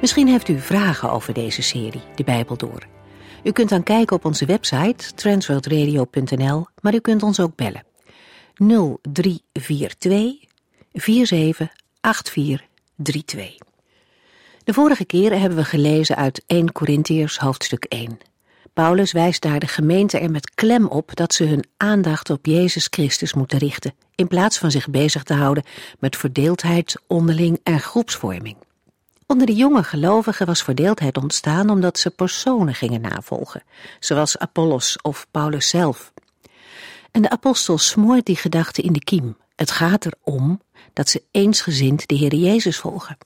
[0.00, 2.86] Misschien heeft u vragen over deze serie, De Bijbel Door.
[3.44, 7.84] U kunt dan kijken op onze website transworldradio.nl, maar u kunt ons ook bellen.
[8.54, 10.46] 0342
[10.92, 13.58] 478432.
[14.64, 18.18] De vorige keer hebben we gelezen uit 1 Korintiërs hoofdstuk 1.
[18.72, 22.86] Paulus wijst daar de gemeente er met klem op dat ze hun aandacht op Jezus
[22.90, 25.64] Christus moeten richten, in plaats van zich bezig te houden
[25.98, 28.56] met verdeeldheid onderling en groepsvorming.
[29.30, 33.62] Onder de jonge gelovigen was verdeeldheid ontstaan omdat ze personen gingen navolgen,
[34.00, 36.12] zoals Apollos of Paulus zelf.
[37.10, 39.36] En de apostel smoort die gedachte in de kiem.
[39.56, 40.60] Het gaat erom
[40.92, 43.16] dat ze eensgezind de Heer Jezus volgen.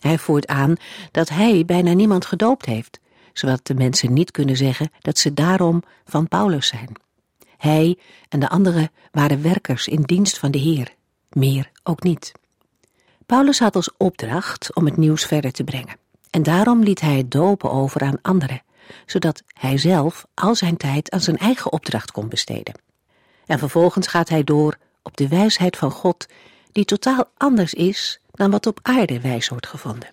[0.00, 0.74] Hij voert aan
[1.10, 3.00] dat hij bijna niemand gedoopt heeft,
[3.32, 6.92] zodat de mensen niet kunnen zeggen dat ze daarom van Paulus zijn.
[7.56, 7.98] Hij
[8.28, 10.94] en de anderen waren werkers in dienst van de Heer,
[11.30, 12.32] meer ook niet.
[13.30, 15.96] Paulus had als opdracht om het nieuws verder te brengen.
[16.30, 18.62] En daarom liet hij het dopen over aan anderen,
[19.06, 22.74] zodat hij zelf al zijn tijd aan zijn eigen opdracht kon besteden.
[23.46, 26.26] En vervolgens gaat hij door op de wijsheid van God,
[26.72, 30.08] die totaal anders is dan wat op aarde wijs wordt gevonden.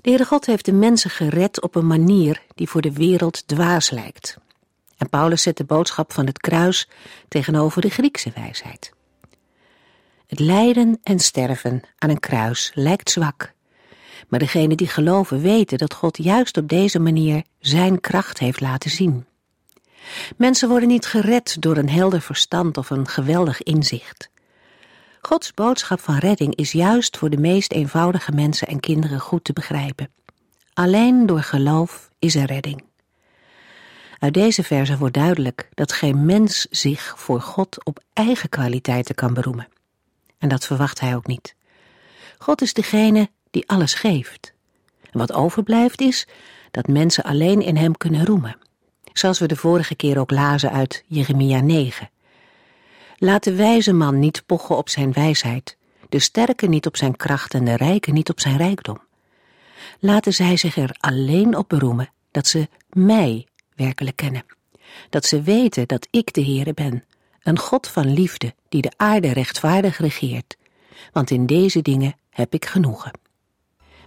[0.00, 3.90] De Heere God heeft de mensen gered op een manier die voor de wereld dwaas
[3.90, 4.36] lijkt.
[4.96, 6.88] En Paulus zet de boodschap van het kruis
[7.28, 8.92] tegenover de Griekse wijsheid.
[10.30, 13.52] Het lijden en sterven aan een kruis lijkt zwak.
[14.28, 18.90] Maar degenen die geloven weten dat God juist op deze manier zijn kracht heeft laten
[18.90, 19.26] zien.
[20.36, 24.30] Mensen worden niet gered door een helder verstand of een geweldig inzicht.
[25.20, 29.52] Gods boodschap van redding is juist voor de meest eenvoudige mensen en kinderen goed te
[29.52, 30.10] begrijpen.
[30.72, 32.84] Alleen door geloof is er redding.
[34.18, 39.34] Uit deze verse wordt duidelijk dat geen mens zich voor God op eigen kwaliteiten kan
[39.34, 39.68] beroemen.
[40.40, 41.54] En dat verwacht hij ook niet.
[42.38, 44.52] God is degene die alles geeft.
[45.12, 46.26] Wat overblijft is
[46.70, 48.58] dat mensen alleen in hem kunnen roemen.
[49.12, 52.10] Zoals we de vorige keer ook lazen uit Jeremia 9.
[53.16, 55.76] Laat de wijze man niet pochen op zijn wijsheid,
[56.08, 59.00] de sterke niet op zijn kracht en de rijke niet op zijn rijkdom.
[59.98, 64.44] Laten zij zich er alleen op beroemen dat ze mij werkelijk kennen.
[65.10, 67.04] Dat ze weten dat ik de Heere ben,
[67.42, 70.56] een God van liefde die de aarde rechtvaardig regeert,
[71.12, 73.12] want in deze dingen heb ik genoegen.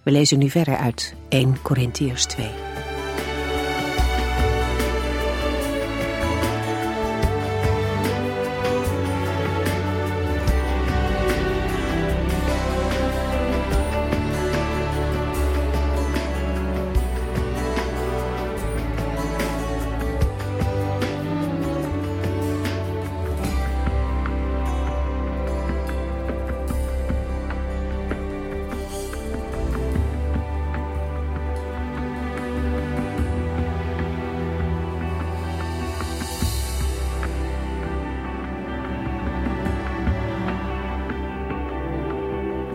[0.04, 2.73] We lezen nu verder uit 1 Korintiërs 2.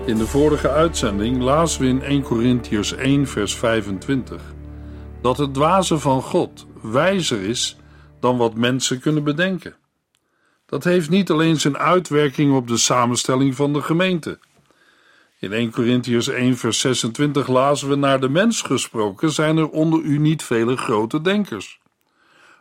[0.08, 4.42] In de vorige uitzending lazen we in 1 Corinthians 1 vers 25
[5.22, 7.76] dat het dwaze van God wijzer is
[8.20, 9.76] dan wat mensen kunnen bedenken.
[10.66, 14.38] Dat heeft niet alleen zijn uitwerking op de samenstelling van de gemeente.
[15.38, 20.00] In 1 Corinthians 1 vers 26 lazen we naar de mens gesproken zijn er onder
[20.00, 21.80] u niet vele grote denkers.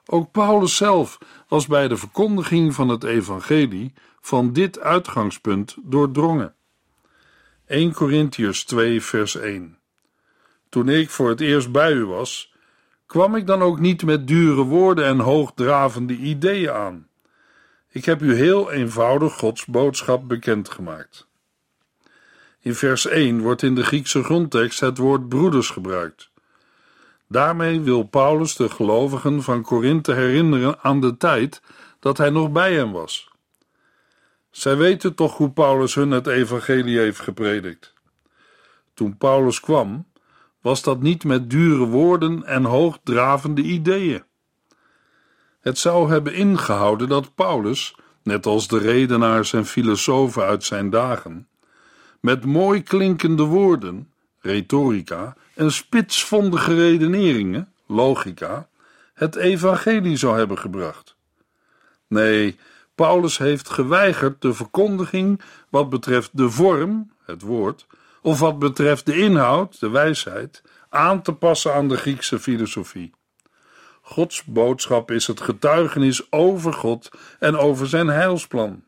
[0.06, 1.18] Ook Paulus zelf
[1.48, 6.56] was bij de verkondiging van het evangelie van dit uitgangspunt doordrongen.
[7.68, 9.78] 1 Corinthiërs 2 vers 1
[10.69, 12.54] Toen ik voor het eerst bij u was,
[13.06, 17.08] kwam ik dan ook niet met dure woorden en hoogdravende ideeën aan.
[17.90, 21.28] Ik heb u heel eenvoudig Gods boodschap bekendgemaakt.
[22.60, 26.30] In vers 1 wordt in de Griekse grondtekst het woord broeders gebruikt.
[27.28, 31.62] Daarmee wil Paulus de gelovigen van Korinthe herinneren aan de tijd
[32.00, 33.31] dat hij nog bij hen was.
[34.57, 37.94] Zij weten toch hoe Paulus hun het evangelie heeft gepredikt.
[38.94, 40.06] Toen Paulus kwam,
[40.62, 44.24] was dat niet met dure woorden en hoogdravende ideeën.
[45.59, 51.48] Het zou hebben ingehouden dat Paulus, net als de redenaars en filosofen uit zijn dagen,
[52.19, 58.68] met mooi klinkende woorden, retorica, en spitsvondige redeneringen, logica,
[59.13, 61.15] het evangelie zou hebben gebracht.
[62.07, 62.57] Nee,
[62.97, 67.85] Paulus heeft geweigerd de verkondiging wat betreft de vorm, het woord,
[68.21, 73.13] of wat betreft de inhoud, de wijsheid, aan te passen aan de Griekse filosofie.
[74.01, 77.09] Gods boodschap is het getuigenis over God
[77.39, 78.83] en over zijn heilsplan.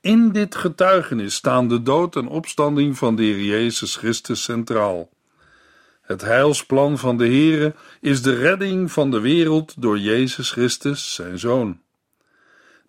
[0.00, 5.10] In dit getuigenis staan de dood en opstanding van de Heer Jezus Christus centraal.
[6.02, 11.38] Het heilsplan van de Heere is de redding van de wereld door Jezus Christus, zijn
[11.38, 11.80] Zoon.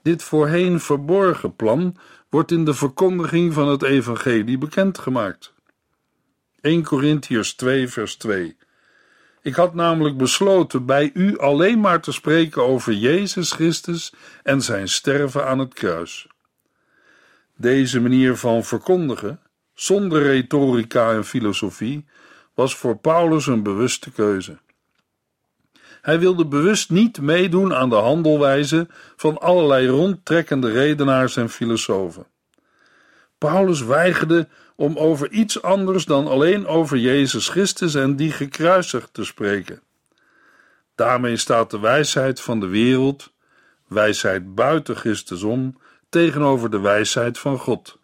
[0.03, 1.97] Dit voorheen verborgen plan
[2.29, 5.53] wordt in de verkondiging van het evangelie bekendgemaakt.
[6.61, 8.57] 1 Corinthiërs 2 vers 2
[9.41, 14.13] Ik had namelijk besloten bij u alleen maar te spreken over Jezus Christus
[14.43, 16.27] en zijn sterven aan het kruis.
[17.55, 19.41] Deze manier van verkondigen,
[19.73, 22.05] zonder retorica en filosofie,
[22.53, 24.57] was voor Paulus een bewuste keuze.
[26.03, 32.25] Hij wilde bewust niet meedoen aan de handelwijze van allerlei rondtrekkende redenaars en filosofen.
[33.37, 39.23] Paulus weigerde om over iets anders dan alleen over Jezus Christus en die gekruisigd te
[39.23, 39.81] spreken.
[40.95, 43.33] Daarmee staat de wijsheid van de wereld,
[43.87, 45.77] wijsheid buiten Christus om,
[46.09, 47.97] tegenover de wijsheid van God.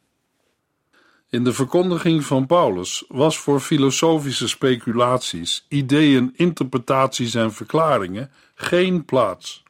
[1.30, 9.64] In de verkondiging van Paulus was voor filosofische speculaties, ideeën, interpretaties en verklaringen geen plaats.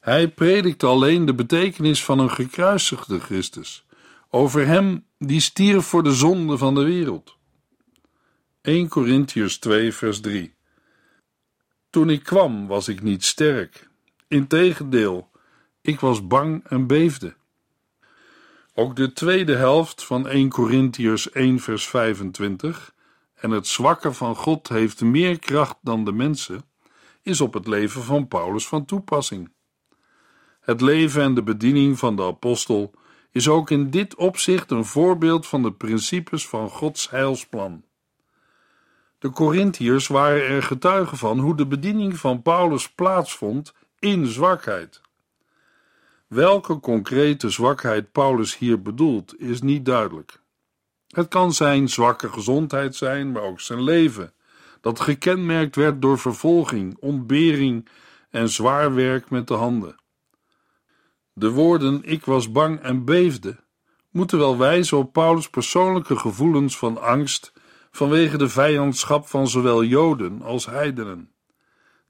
[0.00, 3.84] Hij predikte alleen de betekenis van een gekruisigde Christus,
[4.30, 7.36] over hem die stierf voor de zonde van de wereld.
[8.62, 10.54] 1 Corinthians 2 vers 3
[11.90, 13.88] Toen ik kwam was ik niet sterk,
[14.28, 15.30] integendeel,
[15.80, 17.34] ik was bang en beefde.
[18.76, 22.94] Ook de tweede helft van 1 Corinthiërs 1 vers 25
[23.34, 26.64] en het zwakke van God heeft meer kracht dan de mensen,
[27.22, 29.52] is op het leven van Paulus van toepassing.
[30.60, 32.94] Het leven en de bediening van de apostel
[33.30, 37.84] is ook in dit opzicht een voorbeeld van de principes van Gods heilsplan.
[39.18, 45.00] De Corinthiërs waren er getuigen van hoe de bediening van Paulus plaatsvond in zwakheid.
[46.34, 50.40] Welke concrete zwakheid Paulus hier bedoelt, is niet duidelijk.
[51.08, 54.32] Het kan zijn zwakke gezondheid zijn, maar ook zijn leven,
[54.80, 57.88] dat gekenmerkt werd door vervolging, ontbering
[58.30, 59.96] en zwaar werk met de handen.
[61.32, 63.56] De woorden ik was bang en beefde
[64.10, 67.52] moeten wel wijzen op Paulus' persoonlijke gevoelens van angst
[67.90, 71.30] vanwege de vijandschap van zowel Joden als heidenen.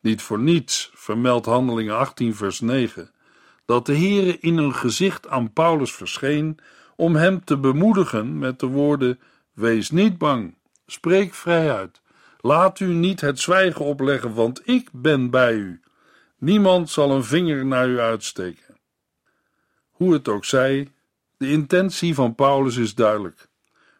[0.00, 3.14] Niet voor niets vermeldt Handelingen 18 vers 9
[3.65, 6.59] dat de Heere in een gezicht aan Paulus verscheen
[6.97, 9.21] om hem te bemoedigen met de woorden:
[9.53, 10.55] Wees niet bang,
[10.87, 12.03] spreek vrij uit.
[12.41, 15.81] Laat u niet het zwijgen opleggen, want ik ben bij u.
[16.39, 18.77] Niemand zal een vinger naar u uitsteken.
[19.91, 20.93] Hoe het ook zij,
[21.37, 23.49] de intentie van Paulus is duidelijk.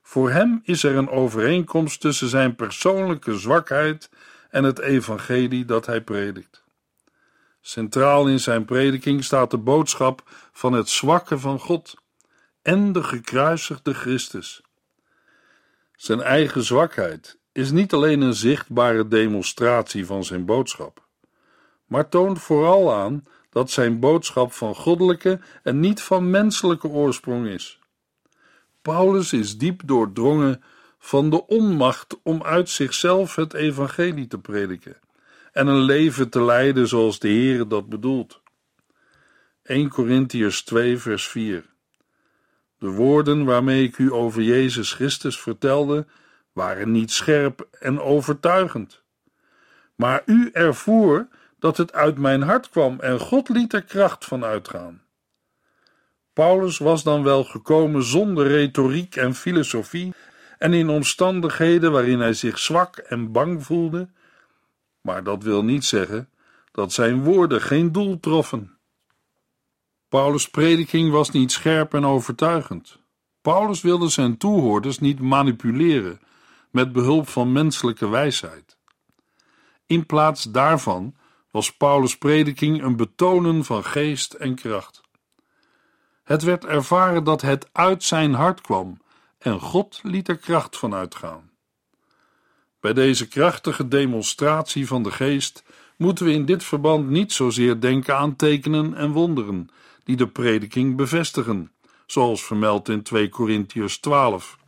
[0.03, 4.11] Voor hem is er een overeenkomst tussen zijn persoonlijke zwakheid
[4.51, 6.64] en het evangelie dat hij predikt.
[7.67, 11.95] Centraal in zijn prediking staat de boodschap van het zwakke van God
[12.63, 14.63] en de gekruisigde Christus.
[15.97, 21.07] Zijn eigen zwakheid is niet alleen een zichtbare demonstratie van zijn boodschap,
[21.87, 27.79] maar toont vooral aan dat zijn boodschap van goddelijke en niet van menselijke oorsprong is.
[28.83, 30.63] Paulus is diep doordrongen
[30.99, 35.03] van de onmacht om uit zichzelf het evangelie te prediken
[35.55, 38.43] en een leven te leiden zoals de Heer dat bedoelt.
[39.63, 41.65] 1 Corinthiërs 2 vers 4
[42.79, 46.07] De woorden waarmee ik u over Jezus Christus vertelde,
[46.53, 49.03] waren niet scherp en overtuigend.
[49.95, 54.45] Maar u ervoer dat het uit mijn hart kwam en God liet er kracht van
[54.45, 55.03] uitgaan.
[56.33, 60.15] Paulus was dan wel gekomen zonder retoriek en filosofie
[60.59, 64.09] en in omstandigheden waarin hij zich zwak en bang voelde,
[65.05, 66.29] maar dat wil niet zeggen
[66.73, 68.79] dat zijn woorden geen doel troffen.
[70.09, 72.99] Paulus' prediking was niet scherp en overtuigend.
[73.41, 76.21] Paulus wilde zijn toehoorders niet manipuleren
[76.71, 78.79] met behulp van menselijke wijsheid.
[79.87, 81.15] In plaats daarvan
[81.51, 85.01] was Paulus' prediking een betonen van geest en kracht.
[86.23, 89.01] Het werd ervaren dat het uit zijn hart kwam
[89.39, 91.51] en God liet er kracht van uitgaan.
[92.85, 95.65] Bij deze krachtige demonstratie van de geest
[95.97, 99.71] moeten we in dit verband niet zozeer denken aan tekenen en wonderen,
[100.03, 101.73] die de prediking bevestigen,
[102.07, 104.59] zoals vermeld in 2 Korintiërs 12.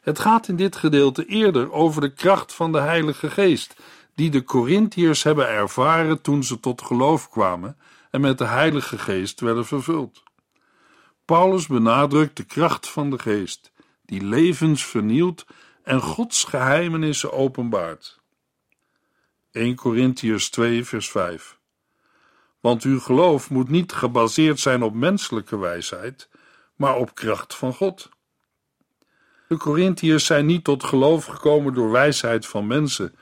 [0.00, 3.76] Het gaat in dit gedeelte eerder over de kracht van de Heilige Geest,
[4.14, 7.76] die de Corinthiërs hebben ervaren toen ze tot geloof kwamen
[8.10, 10.22] en met de Heilige Geest werden vervuld.
[11.24, 13.72] Paulus benadrukt de kracht van de Geest,
[14.06, 15.46] die levens vernielt
[15.90, 18.20] en Gods geheimenissen openbaart.
[19.52, 21.58] 1 Corinthiërs 2, vers 5.
[22.60, 26.28] Want uw geloof moet niet gebaseerd zijn op menselijke wijsheid,
[26.76, 28.08] maar op kracht van God.
[29.48, 33.14] De Corinthiërs zijn niet tot geloof gekomen door wijsheid van mensen,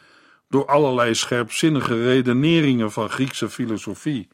[0.48, 4.28] door allerlei scherpzinnige redeneringen van Griekse filosofie,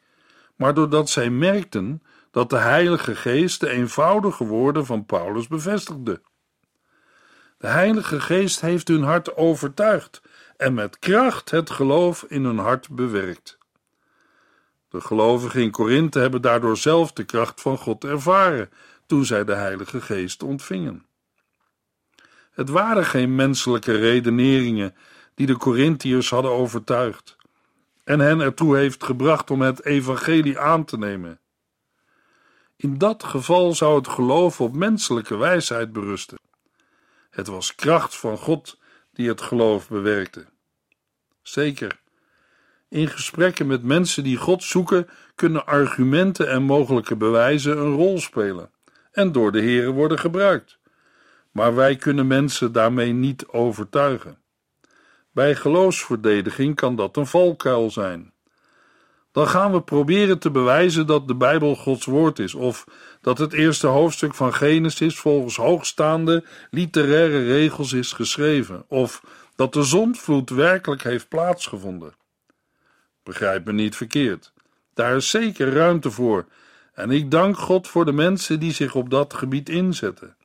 [0.55, 6.21] maar doordat zij merkten dat de Heilige Geest de eenvoudige woorden van Paulus bevestigde.
[7.57, 10.21] De Heilige Geest heeft hun hart overtuigd
[10.57, 13.57] en met kracht het geloof in hun hart bewerkt.
[14.89, 18.69] De gelovigen in Korinthe hebben daardoor zelf de kracht van God ervaren
[19.05, 21.05] toen zij de Heilige Geest ontvingen.
[22.51, 24.95] Het waren geen menselijke redeneringen
[25.33, 27.35] die de Corinthiërs hadden overtuigd
[28.03, 31.39] en hen ertoe heeft gebracht om het evangelie aan te nemen.
[32.75, 36.37] In dat geval zou het geloof op menselijke wijsheid berusten.
[37.35, 38.77] Het was kracht van God
[39.13, 40.45] die het geloof bewerkte.
[41.41, 41.99] Zeker.
[42.89, 48.71] In gesprekken met mensen die God zoeken, kunnen argumenten en mogelijke bewijzen een rol spelen
[49.11, 50.79] en door de Here worden gebruikt.
[51.51, 54.37] Maar wij kunnen mensen daarmee niet overtuigen.
[55.31, 58.33] Bij geloofsverdediging kan dat een valkuil zijn.
[59.35, 62.85] Dan gaan we proberen te bewijzen dat de Bijbel Gods woord is, of
[63.21, 69.21] dat het eerste hoofdstuk van Genesis volgens hoogstaande literaire regels is geschreven, of
[69.55, 72.13] dat de zondvloed werkelijk heeft plaatsgevonden.
[73.23, 74.53] Begrijp me niet verkeerd.
[74.93, 76.45] Daar is zeker ruimte voor,
[76.93, 80.35] en ik dank God voor de mensen die zich op dat gebied inzetten.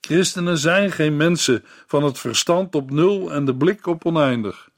[0.00, 4.72] Christenen zijn geen mensen van het verstand op nul en de blik op oneindig.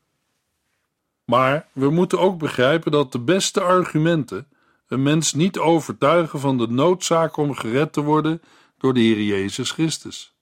[1.27, 4.49] Maar we moeten ook begrijpen dat de beste argumenten
[4.89, 8.43] een mens niet overtuigen van de noodzaak om gered te worden
[8.79, 10.35] door de Heer Jezus Christus.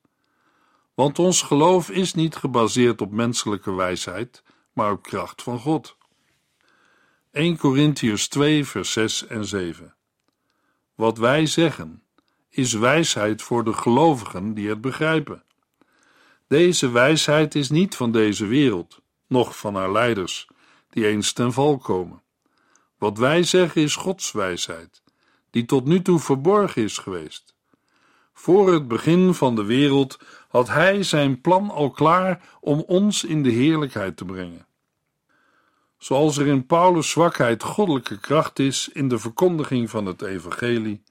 [0.95, 5.97] Want ons geloof is niet gebaseerd op menselijke wijsheid, maar op kracht van God.
[7.31, 9.95] 1 Corinthians 2, vers 6 en 7.
[10.95, 12.03] Wat wij zeggen
[12.51, 15.43] is wijsheid voor de gelovigen die het begrijpen.
[16.49, 20.49] Deze wijsheid is niet van deze wereld, noch van haar leiders,
[20.95, 22.23] die eens ten val komen.
[22.99, 25.03] Wat wij zeggen is Gods wijsheid,
[25.51, 27.55] die tot nu toe verborgen is geweest.
[28.33, 33.43] Voor het begin van de wereld had Hij zijn plan al klaar om ons in
[33.43, 34.67] de heerlijkheid te brengen.
[35.99, 41.03] Zoals er in Paulus' zwakheid goddelijke kracht is in de verkondiging van het evangelie,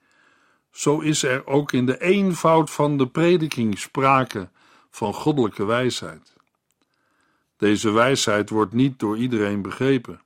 [0.70, 4.50] zo is er ook in de eenvoud van de prediking sprake
[4.90, 6.33] van goddelijke wijsheid.
[7.56, 10.22] Deze wijsheid wordt niet door iedereen begrepen.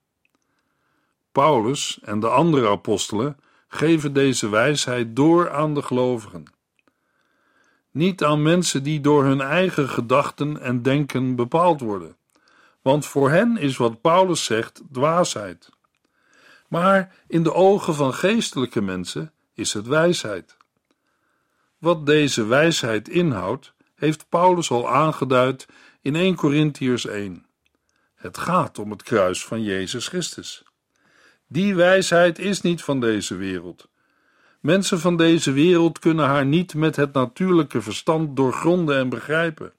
[1.32, 3.36] Paulus en de andere apostelen
[3.68, 6.44] geven deze wijsheid door aan de gelovigen.
[7.90, 12.16] Niet aan mensen die door hun eigen gedachten en denken bepaald worden,
[12.82, 15.68] want voor hen is wat Paulus zegt dwaasheid.
[16.68, 20.56] Maar in de ogen van geestelijke mensen is het wijsheid.
[21.78, 25.66] Wat deze wijsheid inhoudt, heeft Paulus al aangeduid
[26.00, 27.46] in 1 Corinthiërs 1.
[28.14, 30.62] Het gaat om het kruis van Jezus Christus.
[31.46, 33.88] Die wijsheid is niet van deze wereld.
[34.60, 39.72] Mensen van deze wereld kunnen haar niet met het natuurlijke verstand doorgronden en begrijpen.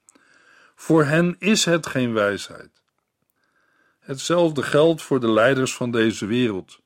[0.75, 2.69] Voor hen is het geen wijsheid.
[3.99, 6.79] Hetzelfde geldt voor de leiders van deze wereld.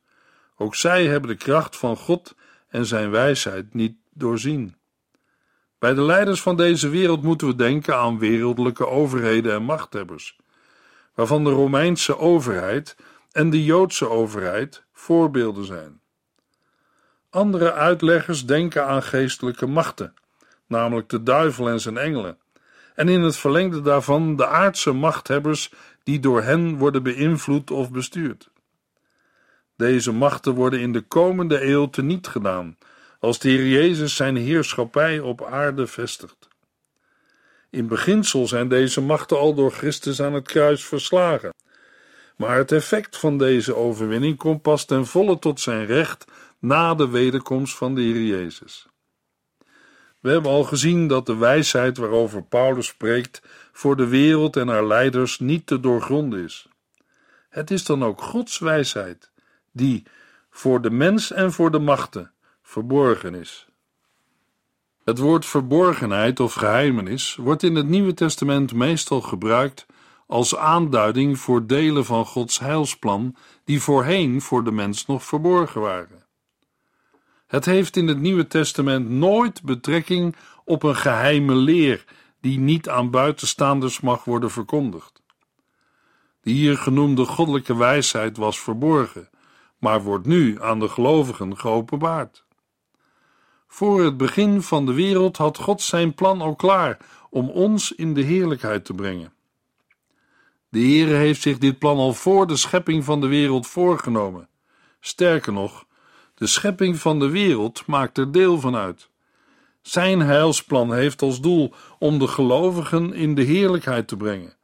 [0.57, 2.35] Ook zij hebben de kracht van God
[2.67, 4.75] en zijn wijsheid niet doorzien.
[5.83, 10.37] Bij de leiders van deze wereld moeten we denken aan wereldlijke overheden en machthebbers,
[11.13, 12.95] waarvan de Romeinse overheid
[13.31, 16.01] en de Joodse overheid voorbeelden zijn.
[17.29, 20.13] Andere uitleggers denken aan geestelijke machten,
[20.67, 22.37] namelijk de duivel en zijn engelen,
[22.95, 25.73] en in het verlengde daarvan de aardse machthebbers
[26.03, 28.49] die door hen worden beïnvloed of bestuurd.
[29.77, 32.77] Deze machten worden in de komende eeuw teniet gedaan
[33.23, 36.47] als de Heer Jezus zijn heerschappij op aarde vestigt.
[37.69, 41.53] In beginsel zijn deze machten al door Christus aan het kruis verslagen.
[42.37, 46.25] Maar het effect van deze overwinning komt pas ten volle tot zijn recht
[46.59, 48.87] na de wederkomst van de Heer Jezus.
[50.19, 54.87] We hebben al gezien dat de wijsheid waarover Paulus spreekt voor de wereld en haar
[54.87, 56.67] leiders niet te doorgronden is.
[57.49, 59.31] Het is dan ook Gods wijsheid,
[59.71, 60.03] die
[60.49, 63.67] voor de mens en voor de machten verborgen is.
[65.03, 69.85] Het woord verborgenheid of geheimenis wordt in het Nieuwe Testament meestal gebruikt
[70.27, 76.25] als aanduiding voor delen van Gods heilsplan die voorheen voor de mens nog verborgen waren.
[77.47, 82.05] Het heeft in het Nieuwe Testament nooit betrekking op een geheime leer
[82.41, 85.21] die niet aan buitenstaanders mag worden verkondigd.
[86.41, 89.29] De hier genoemde goddelijke wijsheid was verborgen,
[89.77, 92.45] maar wordt nu aan de gelovigen geopenbaard.
[93.73, 96.97] Voor het begin van de wereld had God zijn plan al klaar
[97.29, 99.33] om ons in de heerlijkheid te brengen.
[100.69, 104.49] De Heere heeft zich dit plan al voor de schepping van de wereld voorgenomen.
[104.99, 105.85] Sterker nog,
[106.35, 109.09] de schepping van de wereld maakt er deel van uit.
[109.81, 114.55] Zijn heilsplan heeft als doel om de gelovigen in de heerlijkheid te brengen.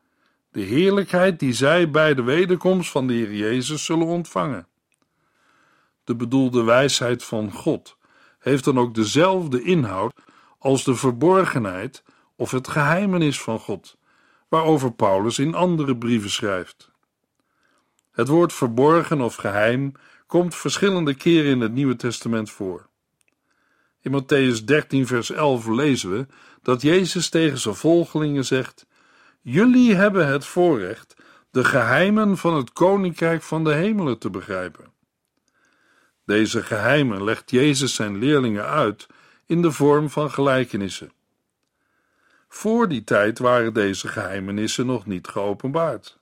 [0.52, 4.68] De heerlijkheid die zij bij de wederkomst van de Heer Jezus zullen ontvangen.
[6.04, 7.98] De bedoelde wijsheid van God
[8.40, 10.14] heeft dan ook dezelfde inhoud
[10.58, 12.04] als de verborgenheid
[12.36, 13.98] of het geheimenis van God,
[14.48, 16.92] waarover Paulus in andere brieven schrijft.
[18.12, 19.92] Het woord verborgen of geheim
[20.28, 22.88] komt verschillende keren in het Nieuwe Testament voor.
[24.02, 26.28] In Matthäus 13, vers 11 lezen we
[26.62, 28.86] dat Jezus tegen zijn volgelingen zegt:
[29.42, 31.16] Jullie hebben het voorrecht
[31.52, 34.86] de geheimen van het koninkrijk van de hemelen te begrijpen.
[36.30, 39.08] Deze geheimen legt Jezus zijn leerlingen uit
[39.46, 41.12] in de vorm van gelijkenissen.
[42.48, 46.20] Voor die tijd waren deze geheimenissen nog niet geopenbaard.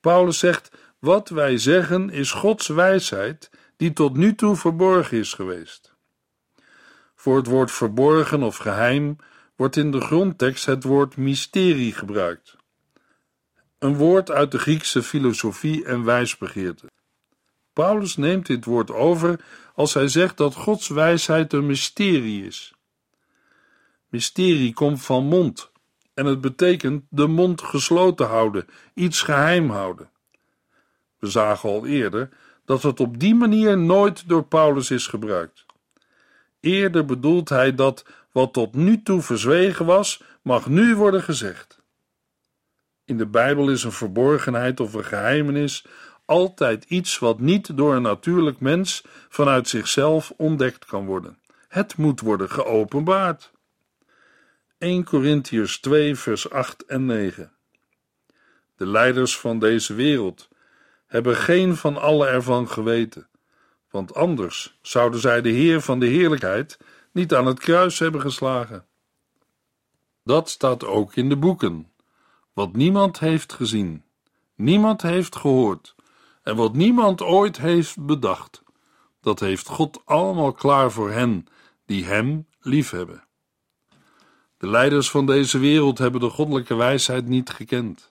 [0.00, 5.94] Paulus zegt: Wat wij zeggen is Gods wijsheid, die tot nu toe verborgen is geweest.
[7.14, 9.16] Voor het woord verborgen of geheim
[9.56, 12.56] wordt in de grondtekst het woord mysterie gebruikt.
[13.78, 16.86] Een woord uit de Griekse filosofie en wijsbegeerte.
[17.78, 19.40] Paulus neemt dit woord over
[19.74, 22.74] als hij zegt dat Gods wijsheid een mysterie is.
[24.08, 25.70] Mysterie komt van mond
[26.14, 30.10] en het betekent de mond gesloten houden, iets geheim houden.
[31.18, 32.28] We zagen al eerder
[32.64, 35.66] dat het op die manier nooit door Paulus is gebruikt.
[36.60, 41.78] Eerder bedoelt hij dat wat tot nu toe verzwegen was, mag nu worden gezegd.
[43.04, 45.84] In de Bijbel is een verborgenheid of een geheimenis
[46.28, 51.38] altijd iets wat niet door een natuurlijk mens vanuit zichzelf ontdekt kan worden.
[51.68, 53.52] Het moet worden geopenbaard.
[54.78, 57.52] 1 Corinthiërs 2, vers 8 en 9.
[58.76, 60.48] De leiders van deze wereld
[61.06, 63.28] hebben geen van alle ervan geweten,
[63.90, 66.78] want anders zouden zij de Heer van de heerlijkheid
[67.12, 68.86] niet aan het kruis hebben geslagen.
[70.24, 71.92] Dat staat ook in de boeken.
[72.52, 74.04] Wat niemand heeft gezien,
[74.54, 75.96] niemand heeft gehoord
[76.48, 78.62] en wat niemand ooit heeft bedacht,
[79.20, 81.46] dat heeft God allemaal klaar voor hen
[81.86, 83.24] die Hem liefhebben.
[84.56, 88.10] De leiders van deze wereld hebben de goddelijke wijsheid niet gekend.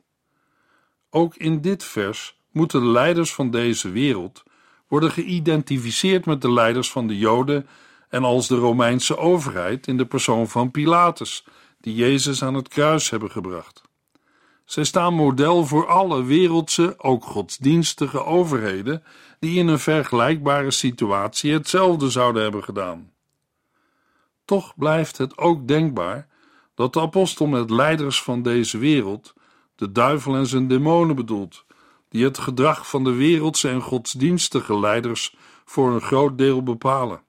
[1.10, 4.44] Ook in dit vers moeten de leiders van deze wereld
[4.88, 7.68] worden geïdentificeerd met de leiders van de Joden
[8.10, 11.46] en als de Romeinse overheid in de persoon van Pilatus,
[11.80, 13.87] die Jezus aan het kruis hebben gebracht.
[14.68, 19.04] Zij staan model voor alle wereldse, ook godsdienstige overheden
[19.40, 23.12] die in een vergelijkbare situatie hetzelfde zouden hebben gedaan.
[24.46, 26.28] Toch blijft het ook denkbaar
[26.76, 29.34] dat de apostel met leiders van deze wereld
[29.76, 31.66] de duivel en zijn demonen bedoelt,
[32.10, 37.22] die het gedrag van de wereldse en godsdienstige leiders voor een groot deel bepalen.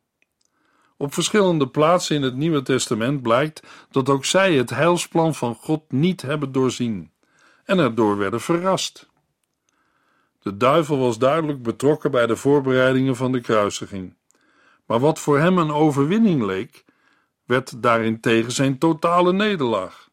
[0.96, 5.82] Op verschillende plaatsen in het Nieuwe Testament blijkt dat ook zij het heilsplan van God
[5.92, 7.10] niet hebben doorzien
[7.68, 9.08] en erdoor werden verrast.
[10.42, 14.16] De duivel was duidelijk betrokken bij de voorbereidingen van de kruisiging.
[14.86, 16.84] Maar wat voor hem een overwinning leek,
[17.44, 20.08] werd daarentegen zijn totale nederlaag.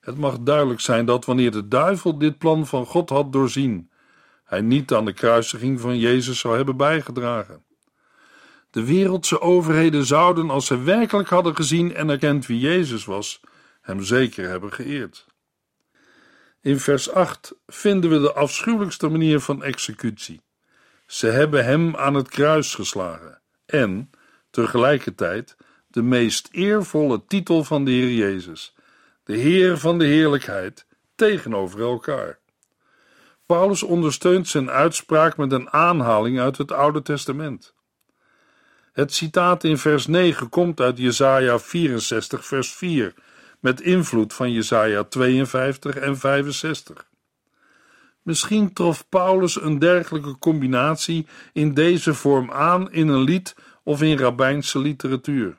[0.00, 3.90] Het mag duidelijk zijn dat wanneer de duivel dit plan van God had doorzien,
[4.44, 7.64] hij niet aan de kruisiging van Jezus zou hebben bijgedragen.
[8.70, 13.40] De wereldse overheden zouden, als ze werkelijk hadden gezien en erkend wie Jezus was,
[13.80, 15.25] hem zeker hebben geëerd.
[16.66, 20.40] In vers 8 vinden we de afschuwelijkste manier van executie.
[21.06, 24.10] Ze hebben hem aan het kruis geslagen en,
[24.50, 28.74] tegelijkertijd, de meest eervolle titel van de Heer Jezus,
[29.24, 32.38] de Heer van de heerlijkheid, tegenover elkaar.
[33.46, 37.74] Paulus ondersteunt zijn uitspraak met een aanhaling uit het Oude Testament.
[38.92, 43.14] Het citaat in vers 9 komt uit Jesaja 64, vers 4,
[43.60, 47.08] met invloed van Jesaja 52 en 65.
[48.22, 54.18] Misschien trof Paulus een dergelijke combinatie in deze vorm aan in een lied of in
[54.18, 55.56] rabbijnse literatuur.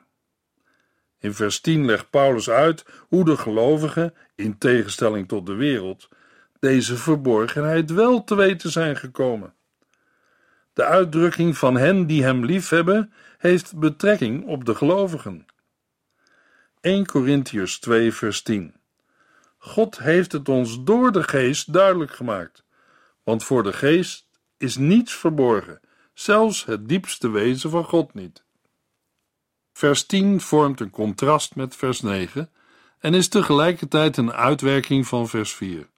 [1.18, 6.08] In vers 10 legt Paulus uit hoe de gelovigen, in tegenstelling tot de wereld,
[6.58, 9.54] deze verborgenheid wel te weten zijn gekomen.
[10.72, 15.46] De uitdrukking van hen die hem liefhebben heeft betrekking op de gelovigen.
[16.80, 18.74] 1 Corinthians 2 vers 10
[19.58, 22.64] God heeft het ons door de geest duidelijk gemaakt,
[23.22, 25.80] want voor de geest is niets verborgen,
[26.14, 28.44] zelfs het diepste wezen van God niet.
[29.72, 32.50] Vers 10 vormt een contrast met vers 9
[32.98, 35.88] en is tegelijkertijd een uitwerking van vers 4.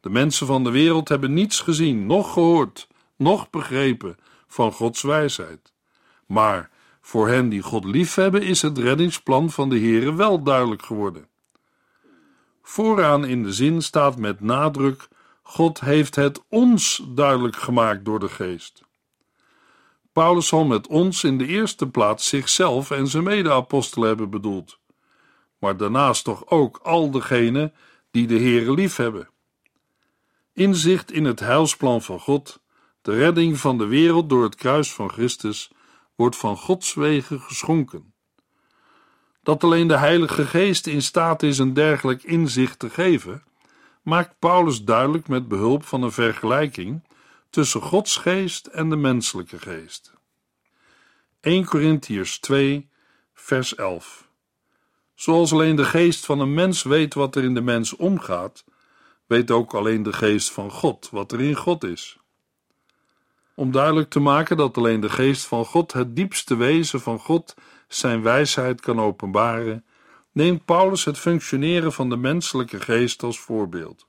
[0.00, 5.72] De mensen van de wereld hebben niets gezien, noch gehoord, noch begrepen van Gods wijsheid.
[6.26, 6.70] Maar
[7.00, 11.28] voor hen die God liefhebben is het reddingsplan van de Heere wel duidelijk geworden.
[12.62, 15.08] Vooraan in de zin staat met nadruk:
[15.42, 18.82] God heeft het ons duidelijk gemaakt door de Geest.
[20.12, 24.78] Paulus zal met ons in de eerste plaats zichzelf en zijn mede-apostelen hebben bedoeld,
[25.58, 27.74] maar daarnaast toch ook al degenen
[28.10, 29.28] die de Heere lief hebben.
[30.52, 32.60] Inzicht in het heilsplan van God,
[33.02, 35.70] de redding van de wereld door het kruis van Christus,
[36.20, 38.14] wordt van Gods wegen geschonken.
[39.42, 43.44] Dat alleen de Heilige Geest in staat is een dergelijk inzicht te geven,
[44.02, 47.08] maakt Paulus duidelijk met behulp van een vergelijking
[47.50, 50.12] tussen Gods geest en de menselijke geest.
[51.40, 52.90] 1 Corinthiërs 2,
[53.34, 54.28] vers 11.
[55.14, 58.64] Zoals alleen de geest van een mens weet wat er in de mens omgaat,
[59.26, 62.19] weet ook alleen de geest van God wat er in God is.
[63.60, 67.54] Om duidelijk te maken dat alleen de geest van God het diepste wezen van God
[67.88, 69.84] zijn wijsheid kan openbaren,
[70.32, 74.04] neemt Paulus het functioneren van de menselijke geest als voorbeeld.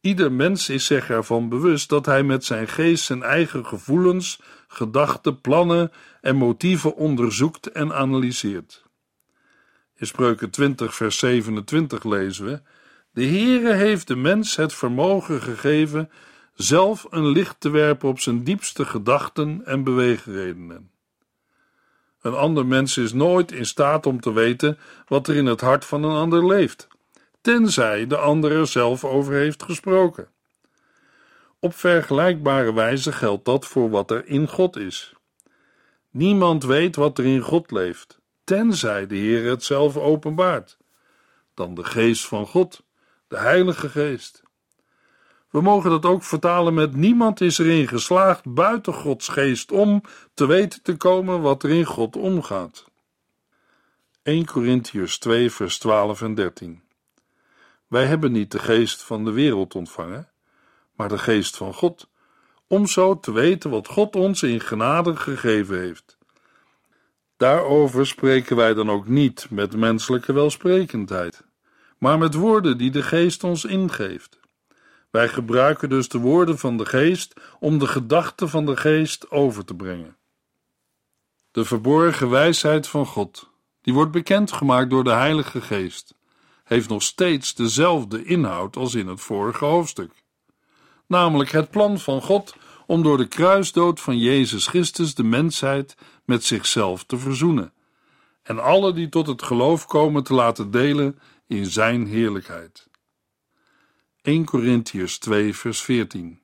[0.00, 5.40] Ieder mens is zich ervan bewust dat hij met zijn geest zijn eigen gevoelens, gedachten,
[5.40, 8.84] plannen en motieven onderzoekt en analyseert.
[9.96, 12.60] In Spreuken 20, vers 27 lezen we:
[13.12, 16.10] De Heere heeft de mens het vermogen gegeven
[16.56, 20.90] zelf een licht te werpen op zijn diepste gedachten en beweegredenen.
[22.20, 25.84] Een ander mens is nooit in staat om te weten wat er in het hart
[25.84, 26.88] van een ander leeft,
[27.40, 30.28] tenzij de ander er zelf over heeft gesproken.
[31.58, 35.14] Op vergelijkbare wijze geldt dat voor wat er in God is.
[36.10, 40.76] Niemand weet wat er in God leeft, tenzij de Heer het zelf openbaart.
[41.54, 42.82] Dan de Geest van God,
[43.28, 44.42] de Heilige Geest.
[45.56, 50.02] We mogen dat ook vertalen met niemand is erin geslaagd buiten Gods geest om
[50.34, 52.84] te weten te komen wat er in God omgaat.
[54.22, 56.82] 1 Corinthiërs 2 vers 12 en 13
[57.86, 60.28] Wij hebben niet de geest van de wereld ontvangen,
[60.94, 62.08] maar de geest van God,
[62.66, 66.18] om zo te weten wat God ons in genade gegeven heeft.
[67.36, 71.44] Daarover spreken wij dan ook niet met menselijke welsprekendheid,
[71.98, 74.44] maar met woorden die de geest ons ingeeft.
[75.16, 79.64] Wij gebruiken dus de woorden van de geest om de gedachten van de geest over
[79.64, 80.16] te brengen.
[81.50, 83.50] De verborgen wijsheid van God,
[83.80, 86.14] die wordt bekendgemaakt door de Heilige Geest,
[86.64, 90.12] heeft nog steeds dezelfde inhoud als in het vorige hoofdstuk.
[91.06, 92.54] Namelijk het plan van God
[92.86, 97.72] om door de kruisdood van Jezus Christus de mensheid met zichzelf te verzoenen
[98.42, 102.85] en alle die tot het geloof komen te laten delen in Zijn heerlijkheid.
[104.26, 106.40] 1 Corinthiërs 2, vers 14.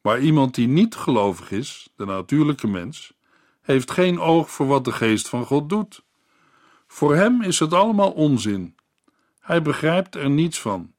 [0.00, 3.12] Maar iemand die niet gelovig is, de natuurlijke mens,
[3.60, 6.02] heeft geen oog voor wat de geest van God doet.
[6.86, 8.74] Voor hem is het allemaal onzin.
[9.40, 10.92] Hij begrijpt er niets van,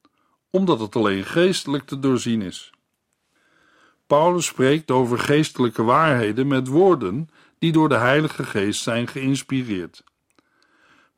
[0.50, 2.70] omdat het alleen geestelijk te doorzien is.
[4.06, 7.28] Paulus spreekt over geestelijke waarheden met woorden
[7.58, 10.04] die door de Heilige Geest zijn geïnspireerd.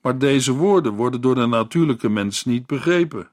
[0.00, 3.31] Maar deze woorden worden door de natuurlijke mens niet begrepen.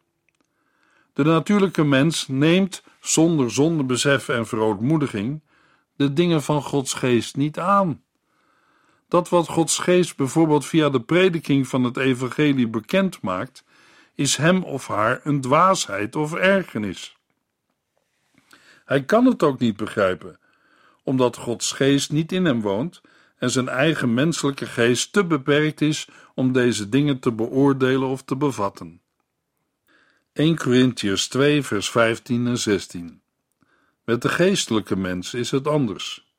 [1.19, 5.41] De natuurlijke mens neemt zonder zondebesef en verootmoediging
[5.95, 8.03] de dingen van Gods geest niet aan.
[9.07, 13.63] Dat wat Gods geest bijvoorbeeld via de prediking van het evangelie bekend maakt,
[14.15, 17.17] is hem of haar een dwaasheid of ergernis.
[18.85, 20.39] Hij kan het ook niet begrijpen,
[21.03, 23.01] omdat Gods geest niet in hem woont
[23.37, 28.35] en zijn eigen menselijke geest te beperkt is om deze dingen te beoordelen of te
[28.35, 29.01] bevatten.
[30.39, 33.21] 1 Corinthians 2, vers 15 en 16.
[34.03, 36.33] Met de geestelijke mens is het anders.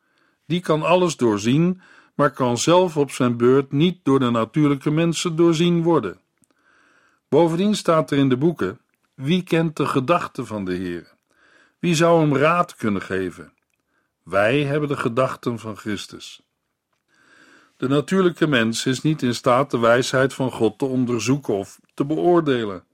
[0.47, 1.81] Die kan alles doorzien,
[2.15, 6.21] maar kan zelf op zijn beurt niet door de natuurlijke mensen doorzien worden.
[7.29, 8.81] Bovendien staat er in de boeken:
[9.15, 11.13] Wie kent de gedachten van de Heer?
[11.79, 13.53] Wie zou hem raad kunnen geven?
[14.23, 16.43] Wij hebben de gedachten van Christus.
[17.77, 22.05] De natuurlijke mens is niet in staat de wijsheid van God te onderzoeken of te
[22.05, 22.89] beoordelen.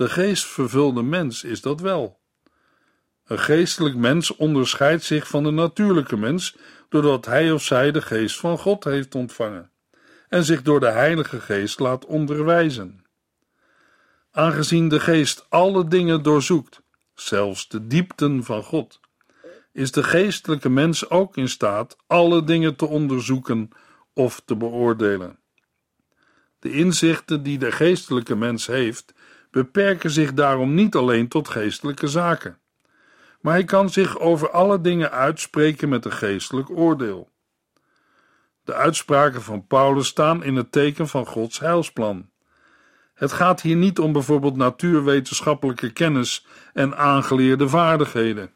[0.00, 2.20] De geestvervulde mens is dat wel.
[3.24, 6.56] Een geestelijk mens onderscheidt zich van de natuurlijke mens
[6.88, 9.70] doordat hij of zij de geest van God heeft ontvangen
[10.28, 13.04] en zich door de Heilige Geest laat onderwijzen.
[14.30, 16.82] Aangezien de geest alle dingen doorzoekt,
[17.14, 19.00] zelfs de diepten van God,
[19.72, 23.68] is de geestelijke mens ook in staat alle dingen te onderzoeken
[24.12, 25.38] of te beoordelen.
[26.58, 29.14] De inzichten die de geestelijke mens heeft,
[29.50, 32.58] beperken zich daarom niet alleen tot geestelijke zaken,
[33.40, 37.30] maar hij kan zich over alle dingen uitspreken met een geestelijk oordeel.
[38.64, 42.30] De uitspraken van Paulus staan in het teken van Gods heilsplan.
[43.14, 48.52] Het gaat hier niet om bijvoorbeeld natuurwetenschappelijke kennis en aangeleerde vaardigheden.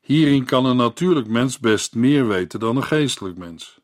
[0.00, 3.80] Hierin kan een natuurlijk mens best meer weten dan een geestelijk mens.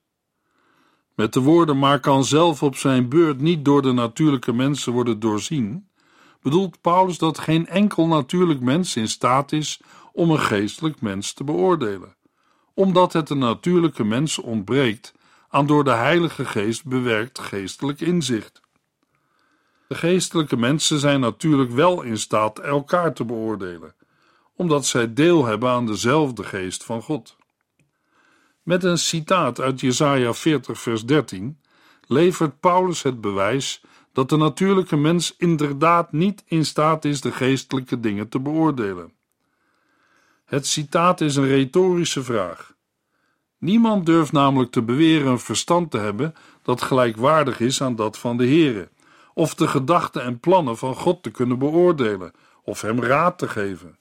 [1.22, 5.20] Met de woorden maar kan zelf op zijn beurt niet door de natuurlijke mensen worden
[5.20, 5.88] doorzien,
[6.40, 9.80] bedoelt Paulus dat geen enkel natuurlijk mens in staat is
[10.12, 12.16] om een geestelijk mens te beoordelen,
[12.74, 15.14] omdat het een natuurlijke mens ontbreekt
[15.48, 18.60] aan door de Heilige Geest bewerkt geestelijk inzicht.
[19.88, 23.94] De geestelijke mensen zijn natuurlijk wel in staat elkaar te beoordelen,
[24.56, 27.36] omdat zij deel hebben aan dezelfde geest van God.
[28.62, 31.60] Met een citaat uit Jesaja 40 vers 13
[32.06, 38.00] levert Paulus het bewijs dat de natuurlijke mens inderdaad niet in staat is de geestelijke
[38.00, 39.12] dingen te beoordelen.
[40.44, 42.74] Het citaat is een retorische vraag.
[43.58, 48.36] Niemand durft namelijk te beweren een verstand te hebben dat gelijkwaardig is aan dat van
[48.36, 48.88] de Heere,
[49.34, 53.98] of de gedachten en plannen van God te kunnen beoordelen of hem raad te geven.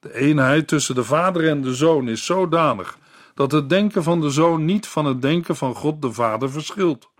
[0.00, 2.98] De eenheid tussen de Vader en de Zoon is zodanig
[3.40, 7.10] dat het denken van de Zoon niet van het denken van God de Vader verschilt.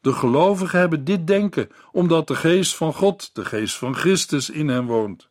[0.00, 4.68] De gelovigen hebben dit denken omdat de geest van God, de geest van Christus, in
[4.68, 5.28] hen woont.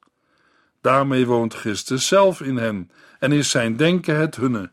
[0.82, 4.71] Daarmee woont Christus zelf in hen en is zijn denken het hunne.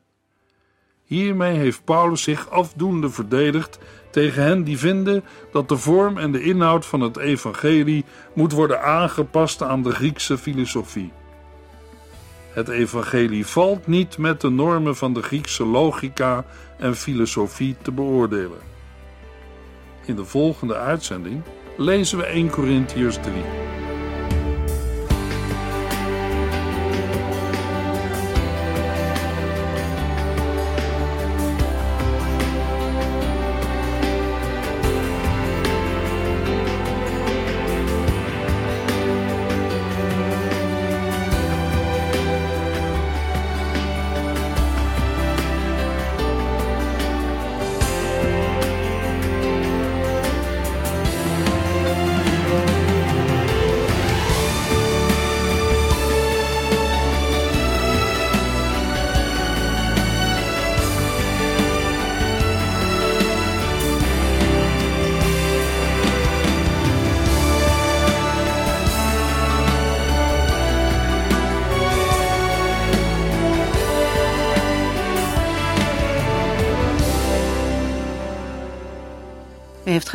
[1.04, 3.78] Hiermee heeft Paulus zich afdoende verdedigd
[4.10, 8.82] tegen hen die vinden dat de vorm en de inhoud van het evangelie moet worden
[8.82, 11.12] aangepast aan de Griekse filosofie.
[12.56, 16.44] Het evangelie valt niet met de normen van de Griekse logica
[16.78, 18.58] en filosofie te beoordelen.
[20.04, 21.42] In de volgende uitzending
[21.76, 23.32] lezen we 1 Corinthiërs 3.